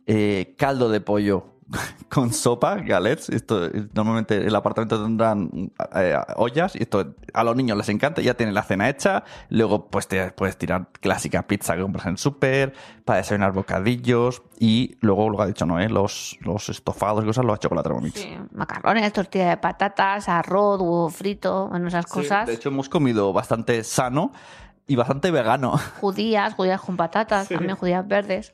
Eh, 0.06 0.56
caldo 0.58 0.90
de 0.90 1.02
pollo 1.02 1.57
con 2.10 2.34
sopa, 2.34 2.76
galets. 2.76 3.30
Esto, 3.30 3.70
normalmente 3.94 4.38
el 4.38 4.56
apartamento 4.56 5.04
tendrán 5.04 5.50
eh, 5.96 6.16
ollas 6.38 6.76
y 6.76 6.84
esto 6.84 7.16
a 7.34 7.44
los 7.44 7.56
niños 7.56 7.78
les 7.78 7.90
encanta. 7.90 8.22
Ya 8.22 8.36
tienen 8.36 8.56
la 8.56 8.64
cena 8.64 8.90
hecha. 8.90 9.24
Luego, 9.50 9.88
pues 9.88 10.08
te 10.08 10.32
puedes 10.32 10.58
tirar 10.58 10.88
clásica 11.02 11.46
pizza 11.46 11.76
que 11.76 11.82
compras 11.82 12.06
en 12.06 12.12
el 12.14 12.18
súper 12.18 12.74
para 13.06 13.18
desayunar 13.18 13.52
bocadillos. 13.52 14.44
Y 14.60 14.98
luego, 15.02 15.30
lo 15.30 15.38
que 15.38 15.44
ha 15.44 15.48
dicho 15.48 15.66
Noé, 15.66 15.90
los, 15.90 16.38
los 16.42 16.70
estofados 16.70 17.24
y 17.24 17.28
cosas 17.28 17.46
lo 17.46 17.54
ha 17.54 17.58
hecho 17.58 17.70
con 17.70 17.76
la 17.78 17.84
Thermomix. 17.84 18.20
Sí, 18.20 18.38
macarrones, 18.54 19.12
tortilla 19.14 19.50
de 19.50 19.58
patatas, 19.58 20.30
arroz, 20.30 20.80
huevo 20.80 21.10
frito, 21.10 21.68
bueno, 21.68 21.88
esas 21.90 22.06
Sí, 22.06 22.12
cosas. 22.12 22.48
de 22.48 22.54
hecho, 22.54 22.70
hemos 22.70 22.90
comido 22.90 23.34
bastante 23.34 23.84
sano 23.84 24.32
y 24.88 24.96
bastante 24.96 25.32
vegano. 25.32 25.78
judías, 26.00 26.54
judías 26.54 26.80
con 26.82 26.96
patatas, 26.96 27.50
también 27.50 27.76
judías 27.76 28.08
verdes. 28.08 28.54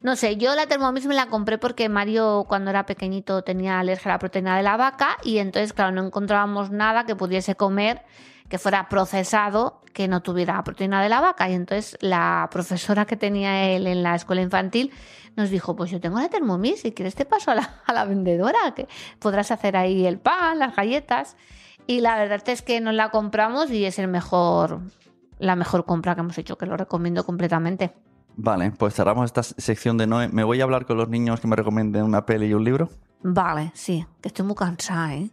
No 0.00 0.14
sé, 0.14 0.36
yo 0.36 0.54
la 0.54 0.66
Thermomix 0.66 1.06
me 1.06 1.14
la 1.16 1.26
compré 1.26 1.58
porque 1.58 1.88
Mario 1.88 2.44
cuando 2.48 2.70
era 2.70 2.86
pequeñito 2.86 3.42
tenía 3.42 3.80
alergia 3.80 4.12
a 4.12 4.14
la 4.14 4.18
proteína 4.20 4.56
de 4.56 4.62
la 4.62 4.76
vaca 4.76 5.16
y 5.24 5.38
entonces, 5.38 5.72
claro, 5.72 5.90
no 5.90 6.06
encontrábamos 6.06 6.70
nada 6.70 7.04
que 7.04 7.16
pudiese 7.16 7.56
comer 7.56 8.04
que 8.48 8.58
fuera 8.58 8.88
procesado 8.88 9.82
que 9.92 10.06
no 10.06 10.22
tuviera 10.22 10.62
proteína 10.62 11.02
de 11.02 11.08
la 11.08 11.20
vaca. 11.20 11.50
Y 11.50 11.54
entonces 11.54 11.98
la 12.00 12.48
profesora 12.50 13.06
que 13.06 13.16
tenía 13.16 13.70
él 13.72 13.88
en 13.88 14.04
la 14.04 14.14
escuela 14.14 14.40
infantil 14.40 14.92
nos 15.34 15.50
dijo, 15.50 15.74
pues 15.74 15.90
yo 15.90 16.00
tengo 16.00 16.20
la 16.20 16.28
Thermomix, 16.28 16.82
si 16.82 16.92
quieres 16.92 17.16
te 17.16 17.24
paso 17.24 17.50
a 17.50 17.56
la, 17.56 17.82
a 17.84 17.92
la 17.92 18.04
vendedora, 18.04 18.58
que 18.76 18.86
podrás 19.18 19.50
hacer 19.50 19.76
ahí 19.76 20.06
el 20.06 20.20
pan, 20.20 20.60
las 20.60 20.76
galletas. 20.76 21.36
Y 21.88 22.02
la 22.02 22.16
verdad 22.16 22.48
es 22.48 22.62
que 22.62 22.80
nos 22.80 22.94
la 22.94 23.10
compramos 23.10 23.70
y 23.72 23.84
es 23.84 23.98
el 23.98 24.06
mejor, 24.06 24.80
la 25.38 25.56
mejor 25.56 25.84
compra 25.86 26.14
que 26.14 26.20
hemos 26.20 26.38
hecho, 26.38 26.56
que 26.56 26.66
lo 26.66 26.76
recomiendo 26.76 27.24
completamente. 27.24 27.94
Vale, 28.40 28.70
pues 28.70 28.94
cerramos 28.94 29.24
esta 29.24 29.42
sección 29.42 29.98
de 29.98 30.06
Noé. 30.06 30.28
¿Me 30.28 30.44
voy 30.44 30.60
a 30.60 30.64
hablar 30.64 30.86
con 30.86 30.96
los 30.96 31.08
niños 31.08 31.40
que 31.40 31.48
me 31.48 31.56
recomienden 31.56 32.04
una 32.04 32.24
peli 32.24 32.46
y 32.46 32.54
un 32.54 32.62
libro? 32.62 32.88
Vale, 33.20 33.72
sí, 33.74 34.06
que 34.22 34.28
estoy 34.28 34.46
muy 34.46 34.54
cansada, 34.54 35.12
¿eh? 35.16 35.28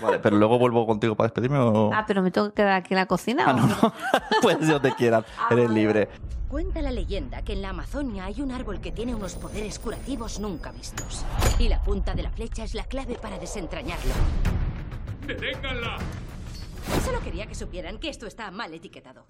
Vale, 0.00 0.18
pero 0.20 0.38
luego 0.38 0.58
vuelvo 0.58 0.86
contigo 0.86 1.14
para 1.14 1.28
despedirme 1.28 1.58
o... 1.58 1.92
Ah, 1.92 2.04
pero 2.06 2.22
me 2.22 2.30
tengo 2.30 2.48
que 2.48 2.54
quedar 2.54 2.72
aquí 2.72 2.94
en 2.94 3.00
la 3.00 3.04
cocina. 3.04 3.44
Ah, 3.46 3.50
¿o 3.50 3.56
no, 3.58 3.66
no. 3.66 3.92
Puedes 4.42 4.66
si 4.66 4.80
te 4.80 4.94
quieras. 4.94 5.26
Eres 5.50 5.68
libre. 5.68 6.08
Cuenta 6.48 6.80
la 6.80 6.92
leyenda 6.92 7.42
que 7.42 7.52
en 7.52 7.60
la 7.60 7.68
Amazonia 7.70 8.24
hay 8.24 8.40
un 8.40 8.50
árbol 8.52 8.80
que 8.80 8.90
tiene 8.90 9.14
unos 9.14 9.34
poderes 9.34 9.78
curativos 9.78 10.40
nunca 10.40 10.72
vistos. 10.72 11.26
Y 11.58 11.68
la 11.68 11.82
punta 11.82 12.14
de 12.14 12.22
la 12.22 12.30
flecha 12.30 12.64
es 12.64 12.74
la 12.74 12.84
clave 12.84 13.18
para 13.20 13.38
desentrañarlo. 13.38 14.14
¡Deténganla! 15.26 15.98
Solo 17.04 17.20
quería 17.20 17.46
que 17.46 17.54
supieran 17.54 17.98
que 17.98 18.08
esto 18.08 18.26
está 18.26 18.50
mal 18.50 18.72
etiquetado. 18.72 19.26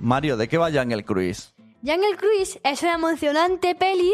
Mario, 0.00 0.36
¿de 0.36 0.48
qué 0.48 0.58
va 0.58 0.70
Jungle 0.70 1.04
Cruise? 1.04 1.54
Jungle 1.84 2.16
Cruise 2.16 2.58
es 2.62 2.82
una 2.82 2.94
emocionante 2.94 3.74
peli 3.74 4.12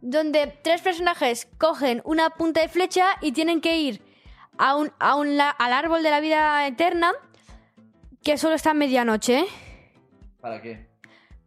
donde 0.00 0.46
tres 0.62 0.80
personajes 0.80 1.48
cogen 1.58 2.00
una 2.04 2.30
punta 2.30 2.60
de 2.60 2.68
flecha 2.68 3.06
y 3.20 3.32
tienen 3.32 3.60
que 3.60 3.78
ir 3.78 4.02
a 4.56 4.76
un, 4.76 4.92
a 4.98 5.16
un 5.16 5.36
la- 5.36 5.50
al 5.50 5.72
árbol 5.72 6.02
de 6.02 6.10
la 6.10 6.20
vida 6.20 6.66
eterna 6.66 7.12
que 8.22 8.38
solo 8.38 8.54
está 8.54 8.70
a 8.70 8.74
medianoche 8.74 9.44
¿Para 10.40 10.60
qué? 10.62 10.88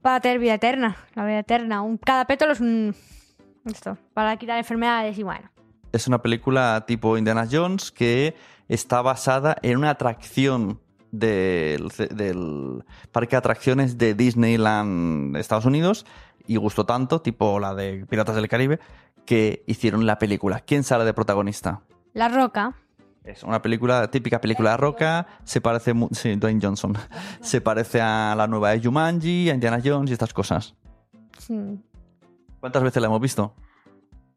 para 0.01 0.19
tener 0.19 0.39
vida 0.39 0.55
eterna. 0.55 0.97
La 1.13 1.25
vida 1.25 1.39
eterna. 1.39 1.81
Un, 1.83 1.97
cada 1.97 2.25
pétalo 2.25 2.53
es 2.53 2.59
un... 2.59 2.95
Esto, 3.65 3.97
para 4.15 4.35
quitar 4.37 4.57
enfermedades 4.57 5.15
y 5.19 5.21
bueno. 5.23 5.51
Es 5.91 6.07
una 6.07 6.21
película 6.23 6.83
tipo 6.87 7.17
Indiana 7.19 7.47
Jones 7.49 7.91
que 7.91 8.35
está 8.67 9.03
basada 9.03 9.55
en 9.61 9.77
una 9.77 9.91
atracción 9.91 10.81
del, 11.11 11.89
del 11.89 12.83
parque 13.11 13.31
de 13.31 13.37
atracciones 13.37 13.97
de 13.97 14.13
Disneyland 14.13 15.35
Estados 15.37 15.65
Unidos 15.65 16.05
y 16.47 16.55
gustó 16.57 16.85
tanto, 16.85 17.21
tipo 17.21 17.59
la 17.59 17.75
de 17.75 18.05
Piratas 18.07 18.35
del 18.35 18.47
Caribe, 18.47 18.79
que 19.25 19.63
hicieron 19.67 20.05
la 20.05 20.17
película. 20.17 20.61
¿Quién 20.61 20.83
sale 20.83 21.05
de 21.05 21.13
protagonista? 21.13 21.81
La 22.13 22.29
roca. 22.29 22.75
Es 23.23 23.43
una 23.43 23.61
película, 23.61 24.09
típica 24.09 24.41
película 24.41 24.71
de 24.71 24.77
roca, 24.77 25.27
se 25.43 25.61
parece, 25.61 25.93
sí, 26.11 26.35
Dwayne 26.35 26.59
Johnson, 26.61 26.97
se 27.41 27.61
parece 27.61 28.01
a 28.01 28.33
la 28.35 28.47
nueva 28.47 28.71
de 28.71 28.81
Jumanji, 28.81 29.49
a 29.49 29.53
Indiana 29.53 29.79
Jones 29.83 30.09
y 30.09 30.13
estas 30.13 30.33
cosas. 30.33 30.73
¿Cuántas 32.59 32.83
veces 32.83 33.01
la 33.01 33.07
hemos 33.07 33.21
visto? 33.21 33.53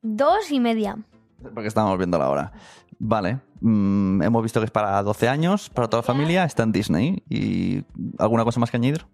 Dos 0.02 0.50
y 0.50 0.60
media. 0.60 0.98
Porque 1.42 1.68
estamos 1.68 1.96
viendo 1.98 2.18
la 2.18 2.28
hora. 2.30 2.52
Vale. 2.98 3.40
mm, 3.60 4.22
hemos 4.22 4.42
visto 4.42 4.60
que 4.60 4.66
es 4.66 4.70
para 4.70 5.02
12 5.02 5.28
años, 5.28 5.68
para 5.70 5.88
toda 5.88 6.02
la 6.02 6.06
familia, 6.06 6.44
está 6.44 6.62
en 6.62 6.72
Disney. 6.72 7.22
¿Y 7.28 7.84
alguna 8.18 8.44
cosa 8.44 8.60
más 8.60 8.70
que 8.70 8.76
añadir? 8.76 9.04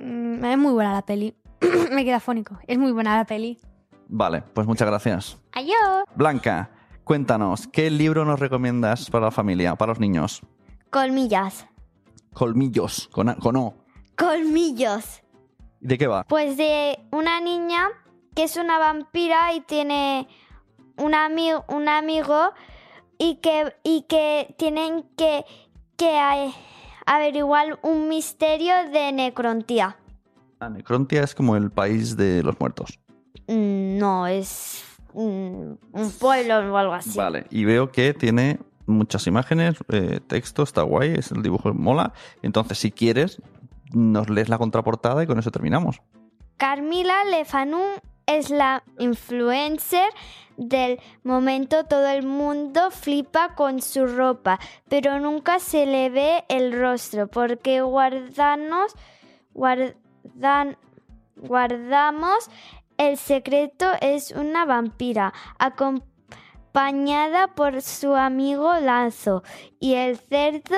Mm, 0.00 0.44
es 0.44 0.58
muy 0.58 0.72
buena 0.72 0.92
la 0.92 1.02
peli. 1.02 1.34
Me 1.92 2.04
queda 2.04 2.20
fónico. 2.20 2.58
Es 2.66 2.78
muy 2.78 2.92
buena 2.92 3.16
la 3.16 3.24
peli. 3.24 3.58
Vale, 4.08 4.42
pues 4.54 4.66
muchas 4.66 4.88
gracias. 4.88 5.38
Adiós. 5.52 6.04
Blanca, 6.14 6.70
cuéntanos, 7.04 7.66
¿qué 7.68 7.90
libro 7.90 8.24
nos 8.24 8.40
recomiendas 8.40 9.10
para 9.10 9.26
la 9.26 9.30
familia, 9.30 9.74
para 9.76 9.90
los 9.92 10.00
niños? 10.00 10.40
Colmillas. 10.90 11.66
Colmillos, 12.32 13.08
con, 13.12 13.28
A- 13.28 13.36
con 13.36 13.56
O. 13.56 13.74
Colmillos. 14.16 15.22
¿De 15.80 15.98
qué 15.98 16.06
va? 16.06 16.24
Pues 16.24 16.56
de 16.56 16.98
una 17.12 17.40
niña 17.40 17.88
que 18.34 18.44
es 18.44 18.56
una 18.56 18.78
vampira 18.78 19.52
y 19.54 19.60
tiene 19.62 20.28
un, 20.98 21.12
ami- 21.12 21.62
un 21.68 21.88
amigo 21.88 22.52
y 23.18 23.36
que, 23.36 23.74
y 23.82 24.02
que 24.02 24.54
tienen 24.58 25.04
que, 25.16 25.44
que 25.96 26.16
a- 26.18 26.52
averiguar 27.06 27.78
un 27.82 28.08
misterio 28.08 28.74
de 28.92 29.12
necrontía. 29.12 29.96
Ah, 30.60 30.68
Necrontia 30.68 31.22
es 31.22 31.34
como 31.34 31.56
el 31.56 31.70
país 31.70 32.16
de 32.16 32.42
los 32.42 32.58
muertos. 32.60 32.98
Mm, 33.46 33.98
No, 33.98 34.26
es 34.26 34.84
un 35.14 35.78
pueblo 36.20 36.72
o 36.72 36.76
algo 36.76 36.92
así. 36.94 37.16
Vale, 37.16 37.46
y 37.50 37.64
veo 37.64 37.90
que 37.90 38.12
tiene 38.14 38.58
muchas 38.86 39.26
imágenes, 39.26 39.76
eh, 39.90 40.20
texto, 40.26 40.62
está 40.62 40.82
guay, 40.82 41.14
es 41.16 41.30
el 41.32 41.42
dibujo 41.42 41.72
mola. 41.74 42.12
Entonces, 42.42 42.78
si 42.78 42.90
quieres, 42.90 43.40
nos 43.92 44.28
lees 44.30 44.48
la 44.48 44.58
contraportada 44.58 45.22
y 45.22 45.26
con 45.26 45.38
eso 45.38 45.50
terminamos. 45.50 46.00
Carmila 46.56 47.24
Lefanun 47.24 47.86
es 48.28 48.50
la 48.50 48.84
influencer 48.98 50.08
del 50.56 51.00
momento. 51.24 51.84
Todo 51.84 52.06
el 52.06 52.26
mundo 52.26 52.90
flipa 52.90 53.54
con 53.54 53.80
su 53.80 54.06
ropa, 54.06 54.60
pero 54.88 55.18
nunca 55.18 55.58
se 55.58 55.86
le 55.86 56.10
ve 56.10 56.44
el 56.48 56.78
rostro 56.78 57.26
porque 57.26 57.80
guardanos, 57.80 58.94
guardan, 59.54 60.76
guardamos 61.36 62.50
el 62.98 63.16
secreto. 63.16 63.86
Es 64.00 64.32
una 64.32 64.66
vampira 64.66 65.32
acompañada 65.58 67.48
por 67.54 67.80
su 67.80 68.14
amigo 68.14 68.74
Lazo 68.74 69.42
y 69.80 69.94
el 69.94 70.18
cerdo 70.18 70.76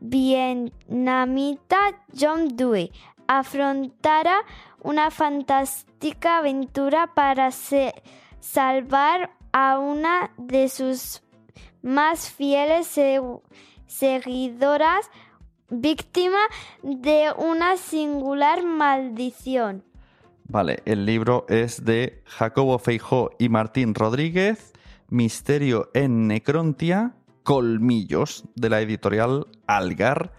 vietnamita 0.00 1.78
John 2.18 2.56
Dewey. 2.56 2.92
Afrontará 3.26 4.40
una 4.82 5.10
fantástica 5.10 6.38
aventura 6.38 7.14
para 7.14 7.50
salvar 8.40 9.30
a 9.52 9.78
una 9.78 10.30
de 10.36 10.68
sus 10.68 11.22
más 11.82 12.30
fieles 12.30 12.86
se- 12.86 13.20
seguidoras 13.86 15.10
víctima 15.68 16.38
de 16.82 17.32
una 17.36 17.76
singular 17.76 18.64
maldición. 18.64 19.84
Vale, 20.44 20.82
el 20.84 21.06
libro 21.06 21.46
es 21.48 21.84
de 21.84 22.22
Jacobo 22.26 22.78
Feijó 22.78 23.30
y 23.38 23.48
Martín 23.48 23.94
Rodríguez, 23.94 24.72
Misterio 25.08 25.90
en 25.94 26.26
Necrontia, 26.26 27.14
Colmillos, 27.44 28.44
de 28.56 28.68
la 28.68 28.80
editorial 28.80 29.46
Algar. 29.66 30.32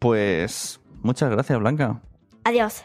Pues 0.00 0.80
muchas 1.02 1.30
gracias, 1.30 1.58
Blanca. 1.60 2.00
Adiós. 2.44 2.84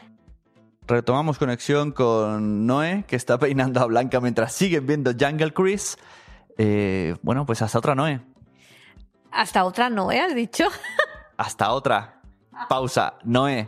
Retomamos 0.89 1.37
conexión 1.37 1.91
con 1.91 2.65
Noé, 2.65 3.03
que 3.07 3.15
está 3.15 3.37
peinando 3.37 3.79
a 3.79 3.85
Blanca 3.85 4.19
mientras 4.19 4.53
siguen 4.53 4.87
viendo 4.87 5.11
Jungle 5.17 5.53
Cruise. 5.53 5.97
Eh, 6.57 7.15
bueno, 7.21 7.45
pues 7.45 7.61
hasta 7.61 7.77
otra, 7.77 7.93
Noé. 7.93 8.21
Hasta 9.31 9.65
otra 9.65 9.91
no, 9.91 10.11
¿eh? 10.11 10.19
¿Has 10.19 10.33
dicho? 10.33 10.65
Hasta 11.37 11.71
otra. 11.73 12.21
Pausa. 12.67 13.13
Noé. 13.23 13.67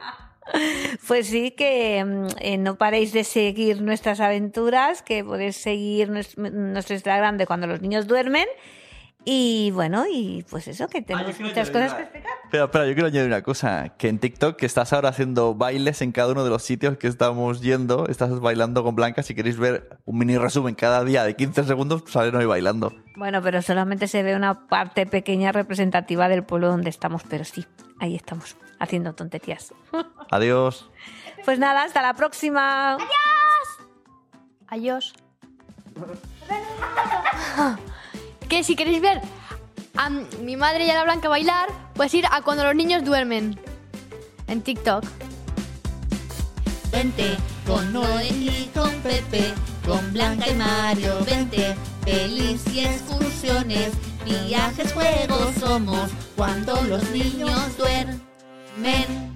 Pues 1.08 1.28
sí, 1.28 1.51
que 1.51 2.04
mm, 2.04 2.28
eh, 2.40 2.58
no 2.58 2.75
paréis 2.75 3.13
de 3.13 3.24
seguir 3.24 3.84
nuestras 3.84 4.20
aventuras, 4.20 5.04
que 5.04 5.24
podéis 5.24 5.58
seguir 5.58 6.10
nues- 6.10 6.36
nuestro 6.36 6.96
Instagram 6.96 7.38
de 7.38 7.46
cuando 7.46 7.68
los 7.68 7.82
niños 7.82 8.08
duermen. 8.08 8.48
Y 9.24 9.70
bueno, 9.72 10.06
y 10.12 10.44
pues 10.50 10.68
eso, 10.68 10.88
que 10.88 11.01
tenemos 11.01 11.40
muchas 11.40 11.70
cosas 11.70 11.94
que 11.94 12.01
explicar. 12.01 12.32
Espera, 12.44 12.63
espera, 12.66 12.88
yo 12.88 12.94
quiero 12.94 13.08
añadir 13.08 13.28
una 13.28 13.44
cosa. 13.44 13.90
Que 13.98 14.08
en 14.10 14.18
TikTok, 14.18 14.56
que 14.56 14.66
estás 14.66 14.94
ahora 14.94 15.10
haciendo 15.10 15.54
bailes 15.54 16.01
en 16.01 16.12
cada 16.12 16.32
uno 16.32 16.44
de 16.44 16.50
los 16.50 16.63
sitios 16.63 16.98
que 16.98 17.08
estamos 17.08 17.62
yendo, 17.62 18.08
estás 18.08 18.40
bailando 18.40 18.84
con 18.84 18.96
Blanca. 18.96 19.22
Si 19.22 19.36
queréis 19.36 19.58
ver 19.58 20.00
un 20.06 20.18
mini 20.18 20.38
resumen 20.38 20.74
cada 20.74 21.04
día 21.04 21.24
de 21.24 21.36
15 21.36 21.66
segundos, 21.66 22.04
sale 22.08 22.32
Noé 22.32 22.48
bailando. 22.48 22.94
Bueno, 23.16 23.42
pero 23.44 23.62
solamente 23.62 24.08
se 24.08 24.24
ve 24.24 24.36
una 24.36 24.68
parte 24.68 25.06
pequeña 25.06 25.51
representativa 25.51 26.28
del 26.28 26.44
pueblo 26.44 26.70
donde 26.70 26.90
estamos, 26.90 27.22
pero 27.30 27.46
sí, 27.46 27.66
ahí 28.00 28.16
estamos, 28.16 28.56
haciendo 28.80 29.13
tonterías. 29.13 29.74
Adiós. 30.32 30.90
Pues 31.46 31.60
nada, 31.60 31.84
hasta 31.84 32.01
la 32.01 32.16
próxima. 32.16 32.98
Adiós. 34.68 35.13
que 38.52 38.66
si 38.66 38.76
queréis 38.76 39.02
ver 39.02 39.22
a 39.96 40.10
mi 40.10 40.58
madre 40.58 40.86
y 40.86 40.90
a 40.90 40.96
la 40.96 41.04
Blanca 41.06 41.30
bailar, 41.30 41.70
pues 41.94 42.14
ir 42.14 42.26
a 42.30 42.42
cuando 42.42 42.66
los 42.66 42.76
niños 42.76 43.06
duermen. 43.06 43.58
En 44.48 44.62
TikTok. 44.62 45.06
Vente 46.92 47.38
con 47.66 47.94
Noé 47.94 48.28
y 48.28 48.70
con 48.74 48.92
Pepe, 49.04 49.54
con 49.88 50.12
Blanca 50.12 50.50
y 50.50 50.56
Mario, 50.56 51.24
vente. 51.26 51.78
Pelis 52.04 52.62
y 52.74 52.82
excursiones, 52.82 53.92
viajes, 54.26 54.92
juegos 54.92 55.56
somos 55.58 56.10
cuando 56.36 56.82
los 56.82 57.10
niños 57.12 57.78
duermen. 57.78 59.31